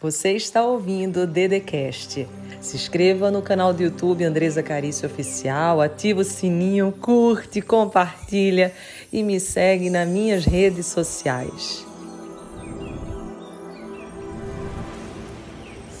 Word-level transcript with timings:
Você 0.00 0.30
está 0.34 0.62
ouvindo 0.62 1.22
o 1.22 1.26
Dedecast. 1.26 2.24
Se 2.60 2.76
inscreva 2.76 3.32
no 3.32 3.42
canal 3.42 3.72
do 3.72 3.82
YouTube 3.82 4.22
Andresa 4.22 4.62
Carício 4.62 5.08
Oficial, 5.08 5.80
ativa 5.80 6.20
o 6.20 6.24
sininho, 6.24 6.92
curte, 6.92 7.60
compartilha 7.60 8.72
e 9.12 9.24
me 9.24 9.40
segue 9.40 9.90
nas 9.90 10.08
minhas 10.08 10.44
redes 10.44 10.86
sociais. 10.86 11.84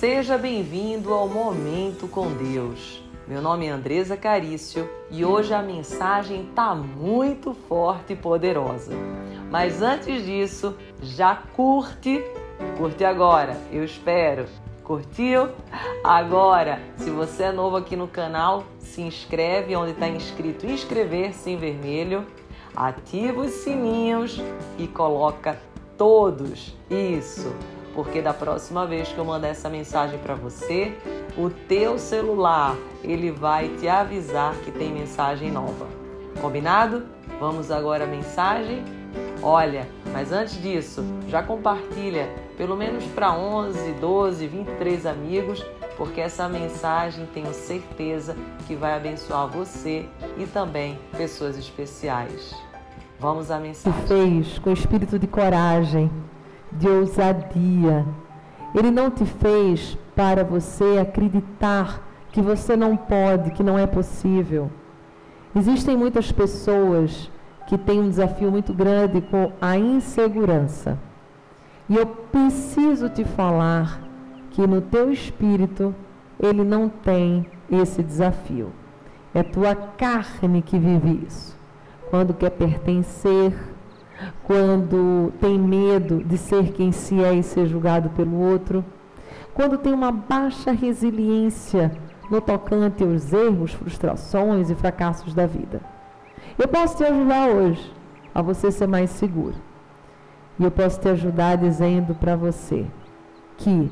Seja 0.00 0.38
bem-vindo 0.38 1.12
ao 1.12 1.28
Momento 1.28 2.08
com 2.08 2.32
Deus. 2.32 3.02
Meu 3.28 3.42
nome 3.42 3.66
é 3.66 3.70
Andresa 3.70 4.16
Carício 4.16 4.88
e 5.10 5.22
hoje 5.22 5.52
a 5.52 5.60
mensagem 5.60 6.48
tá 6.54 6.74
muito 6.74 7.52
forte 7.68 8.14
e 8.14 8.16
poderosa. 8.16 8.92
Mas 9.50 9.82
antes 9.82 10.24
disso, 10.24 10.74
já 11.02 11.36
curte 11.36 12.24
Curte 12.76 13.04
agora, 13.04 13.56
eu 13.70 13.84
espero. 13.84 14.46
Curtiu? 14.82 15.48
Agora, 16.02 16.80
se 16.96 17.08
você 17.10 17.44
é 17.44 17.52
novo 17.52 17.76
aqui 17.76 17.94
no 17.94 18.08
canal, 18.08 18.64
se 18.78 19.00
inscreve 19.00 19.76
onde 19.76 19.92
está 19.92 20.08
inscrito 20.08 20.66
inscrever-se 20.66 21.50
em 21.50 21.56
vermelho, 21.56 22.26
ativa 22.74 23.42
os 23.42 23.52
sininhos 23.52 24.42
e 24.78 24.88
coloca 24.88 25.58
todos. 25.96 26.76
Isso, 26.90 27.54
porque 27.94 28.20
da 28.20 28.34
próxima 28.34 28.84
vez 28.86 29.08
que 29.08 29.18
eu 29.18 29.24
mandar 29.24 29.48
essa 29.48 29.68
mensagem 29.68 30.18
para 30.18 30.34
você, 30.34 30.92
o 31.36 31.48
teu 31.48 31.98
celular 31.98 32.76
ele 33.04 33.30
vai 33.30 33.68
te 33.68 33.88
avisar 33.88 34.54
que 34.64 34.72
tem 34.72 34.92
mensagem 34.92 35.50
nova. 35.50 35.86
Combinado? 36.40 37.04
Vamos 37.38 37.70
agora 37.70 38.04
à 38.04 38.06
mensagem? 38.06 38.82
Olha, 39.42 39.88
mas 40.12 40.30
antes 40.30 40.60
disso, 40.62 41.04
já 41.26 41.42
compartilha 41.42 42.28
pelo 42.56 42.76
menos 42.76 43.04
para 43.06 43.36
11, 43.36 43.94
12, 43.94 44.46
23 44.46 45.04
amigos, 45.04 45.66
porque 45.96 46.20
essa 46.20 46.48
mensagem 46.48 47.26
tenho 47.34 47.52
certeza 47.52 48.36
que 48.68 48.76
vai 48.76 48.94
abençoar 48.94 49.48
você 49.48 50.06
e 50.38 50.46
também 50.46 50.96
pessoas 51.16 51.58
especiais. 51.58 52.54
Vamos 53.18 53.50
à 53.50 53.58
mensagem. 53.58 54.00
Fez 54.06 54.60
com 54.60 54.70
espírito 54.70 55.18
de 55.18 55.26
coragem, 55.26 56.08
de 56.70 56.88
ousadia. 56.88 58.06
Ele 58.72 58.92
não 58.92 59.10
te 59.10 59.24
fez 59.24 59.98
para 60.14 60.44
você 60.44 60.98
acreditar 61.00 62.00
que 62.30 62.40
você 62.40 62.76
não 62.76 62.96
pode, 62.96 63.50
que 63.50 63.62
não 63.62 63.76
é 63.76 63.88
possível. 63.88 64.70
Existem 65.54 65.96
muitas 65.96 66.30
pessoas 66.30 67.30
que 67.72 67.78
têm 67.78 68.00
um 68.00 68.10
desafio 68.10 68.50
muito 68.50 68.74
grande 68.74 69.22
com 69.22 69.50
a 69.58 69.78
insegurança. 69.78 70.98
E 71.88 71.96
eu 71.96 72.04
preciso 72.04 73.08
te 73.08 73.24
falar 73.24 73.98
que 74.50 74.66
no 74.66 74.82
teu 74.82 75.10
espírito 75.10 75.94
ele 76.38 76.64
não 76.64 76.90
tem 76.90 77.46
esse 77.70 78.02
desafio. 78.02 78.74
É 79.32 79.42
tua 79.42 79.74
carne 79.74 80.60
que 80.60 80.78
vive 80.78 81.24
isso. 81.26 81.56
Quando 82.10 82.34
quer 82.34 82.50
pertencer, 82.50 83.54
quando 84.44 85.32
tem 85.40 85.58
medo 85.58 86.22
de 86.22 86.36
ser 86.36 86.72
quem 86.72 86.92
se 86.92 87.24
é 87.24 87.32
e 87.32 87.42
ser 87.42 87.64
julgado 87.64 88.10
pelo 88.10 88.38
outro, 88.38 88.84
quando 89.54 89.78
tem 89.78 89.94
uma 89.94 90.12
baixa 90.12 90.72
resiliência 90.72 91.90
no 92.30 92.38
tocante 92.38 93.02
aos 93.02 93.32
erros, 93.32 93.72
frustrações 93.72 94.68
e 94.68 94.74
fracassos 94.74 95.32
da 95.32 95.46
vida. 95.46 95.91
Eu 96.58 96.68
posso 96.68 96.96
te 96.96 97.04
ajudar 97.04 97.48
hoje 97.48 97.92
a 98.34 98.42
você 98.42 98.70
ser 98.70 98.86
mais 98.86 99.10
seguro. 99.10 99.56
E 100.58 100.64
eu 100.64 100.70
posso 100.70 101.00
te 101.00 101.08
ajudar 101.08 101.56
dizendo 101.56 102.14
para 102.14 102.36
você 102.36 102.86
que 103.56 103.90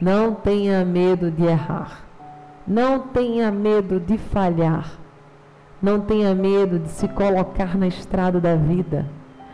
não 0.00 0.34
tenha 0.34 0.84
medo 0.84 1.30
de 1.30 1.44
errar. 1.44 2.04
Não 2.66 3.00
tenha 3.00 3.50
medo 3.50 4.00
de 4.00 4.18
falhar. 4.18 4.90
Não 5.80 6.00
tenha 6.00 6.34
medo 6.34 6.78
de 6.78 6.88
se 6.88 7.06
colocar 7.08 7.76
na 7.76 7.86
estrada 7.86 8.40
da 8.40 8.56
vida. 8.56 9.06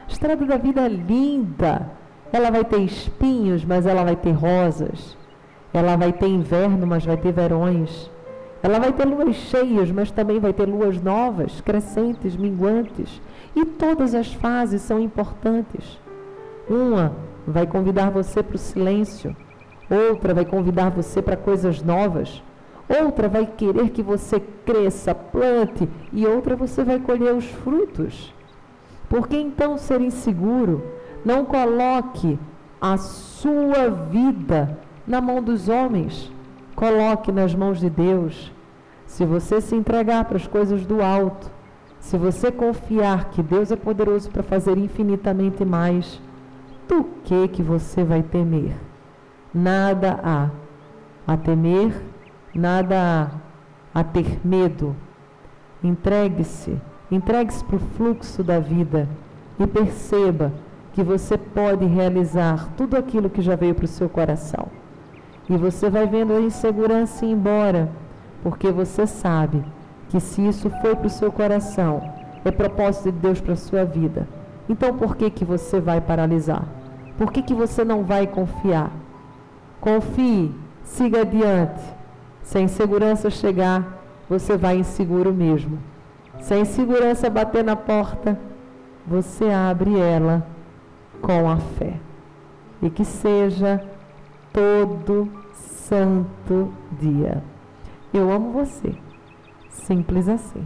A 0.08 0.12
estrada 0.12 0.44
da 0.44 0.56
vida 0.56 0.82
é 0.82 0.88
linda. 0.88 1.90
Ela 2.32 2.50
vai 2.50 2.64
ter 2.64 2.80
espinhos, 2.80 3.64
mas 3.64 3.86
ela 3.86 4.04
vai 4.04 4.16
ter 4.16 4.32
rosas. 4.32 5.16
Ela 5.72 5.96
vai 5.96 6.12
ter 6.12 6.28
inverno, 6.28 6.86
mas 6.86 7.04
vai 7.04 7.16
ter 7.16 7.32
verões. 7.32 8.10
Ela 8.62 8.78
vai 8.78 8.92
ter 8.92 9.04
luas 9.04 9.34
cheias, 9.34 9.90
mas 9.90 10.10
também 10.10 10.38
vai 10.38 10.52
ter 10.52 10.66
luas 10.66 11.00
novas, 11.02 11.60
crescentes, 11.60 12.36
minguantes. 12.36 13.20
E 13.56 13.64
todas 13.64 14.14
as 14.14 14.32
fases 14.32 14.82
são 14.82 15.00
importantes. 15.00 15.98
Uma 16.68 17.12
vai 17.46 17.66
convidar 17.66 18.10
você 18.10 18.42
para 18.42 18.54
o 18.54 18.58
silêncio, 18.58 19.36
outra 19.90 20.32
vai 20.32 20.44
convidar 20.44 20.90
você 20.90 21.20
para 21.20 21.36
coisas 21.36 21.82
novas, 21.82 22.40
outra 22.88 23.28
vai 23.28 23.46
querer 23.46 23.90
que 23.90 24.02
você 24.02 24.40
cresça, 24.64 25.12
plante, 25.12 25.88
e 26.12 26.24
outra 26.24 26.54
você 26.54 26.84
vai 26.84 27.00
colher 27.00 27.34
os 27.34 27.46
frutos. 27.46 28.32
Por 29.08 29.26
que 29.26 29.36
então 29.36 29.76
ser 29.76 30.00
inseguro? 30.00 30.84
Não 31.24 31.44
coloque 31.44 32.38
a 32.80 32.96
sua 32.96 33.90
vida 33.90 34.78
na 35.06 35.20
mão 35.20 35.42
dos 35.42 35.68
homens, 35.68 36.30
coloque 36.82 37.30
nas 37.30 37.54
mãos 37.54 37.78
de 37.78 37.88
Deus. 37.88 38.52
Se 39.06 39.24
você 39.24 39.60
se 39.60 39.72
entregar 39.72 40.24
para 40.24 40.36
as 40.36 40.48
coisas 40.48 40.84
do 40.84 41.00
alto, 41.00 41.48
se 42.00 42.16
você 42.16 42.50
confiar 42.50 43.26
que 43.26 43.40
Deus 43.40 43.70
é 43.70 43.76
poderoso 43.76 44.28
para 44.28 44.42
fazer 44.42 44.76
infinitamente 44.76 45.64
mais, 45.64 46.20
do 46.88 47.04
que 47.22 47.46
que 47.46 47.62
você 47.62 48.02
vai 48.02 48.20
temer? 48.20 48.74
Nada 49.54 50.18
há 50.24 50.50
a 51.24 51.36
temer, 51.36 52.02
nada 52.52 53.30
há 53.94 54.00
a 54.00 54.02
ter 54.02 54.44
medo. 54.44 54.96
Entregue-se, 55.84 56.76
entregue-se 57.12 57.62
para 57.62 57.76
o 57.76 57.78
fluxo 57.96 58.42
da 58.42 58.58
vida 58.58 59.08
e 59.56 59.68
perceba 59.68 60.52
que 60.92 61.04
você 61.04 61.38
pode 61.38 61.84
realizar 61.84 62.70
tudo 62.76 62.96
aquilo 62.96 63.30
que 63.30 63.40
já 63.40 63.54
veio 63.54 63.76
para 63.76 63.84
o 63.84 63.88
seu 63.88 64.08
coração. 64.08 64.81
E 65.48 65.56
você 65.56 65.90
vai 65.90 66.06
vendo 66.06 66.32
a 66.32 66.40
insegurança 66.40 67.24
ir 67.24 67.32
embora, 67.32 67.90
porque 68.42 68.70
você 68.70 69.06
sabe 69.06 69.64
que 70.08 70.20
se 70.20 70.46
isso 70.46 70.70
foi 70.80 70.94
para 70.94 71.06
o 71.06 71.10
seu 71.10 71.32
coração, 71.32 72.02
é 72.44 72.50
propósito 72.50 73.10
de 73.12 73.18
Deus 73.18 73.40
para 73.40 73.54
a 73.54 73.56
sua 73.56 73.84
vida. 73.84 74.28
Então 74.68 74.96
por 74.96 75.16
que, 75.16 75.30
que 75.30 75.44
você 75.44 75.80
vai 75.80 76.00
paralisar? 76.00 76.64
Por 77.18 77.32
que, 77.32 77.42
que 77.42 77.54
você 77.54 77.84
não 77.84 78.04
vai 78.04 78.26
confiar? 78.26 78.90
Confie, 79.80 80.54
siga 80.82 81.22
adiante. 81.22 81.82
Se 82.42 82.58
a 82.58 82.60
insegurança 82.60 83.30
chegar, 83.30 84.02
você 84.28 84.56
vai 84.56 84.78
inseguro 84.78 85.32
mesmo. 85.32 85.78
Se 86.40 86.54
a 86.54 86.58
insegurança 86.58 87.30
bater 87.30 87.62
na 87.62 87.76
porta, 87.76 88.38
você 89.06 89.50
abre 89.50 89.98
ela 89.98 90.46
com 91.20 91.48
a 91.48 91.56
fé. 91.56 91.94
E 92.80 92.90
que 92.90 93.04
seja 93.04 93.80
todo 94.52 95.32
santo 95.88 96.72
dia. 97.00 97.42
Eu 98.12 98.30
amo 98.30 98.52
você. 98.52 98.92
Simples 99.70 100.28
assim. 100.28 100.62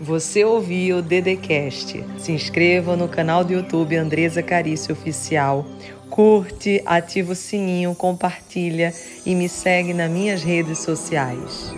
Você 0.00 0.44
ouviu 0.44 0.98
o 0.98 1.02
Dedecast. 1.02 2.02
Se 2.18 2.32
inscreva 2.32 2.96
no 2.96 3.08
canal 3.08 3.44
do 3.44 3.52
YouTube 3.52 3.96
Andresa 3.96 4.42
Carício 4.42 4.92
Oficial. 4.92 5.66
Curte, 6.08 6.82
ativa 6.86 7.32
o 7.32 7.36
sininho, 7.36 7.94
compartilha 7.94 8.94
e 9.26 9.34
me 9.34 9.48
segue 9.48 9.92
nas 9.92 10.10
minhas 10.10 10.42
redes 10.42 10.78
sociais. 10.78 11.72